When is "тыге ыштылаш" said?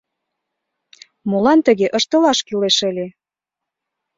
1.67-2.39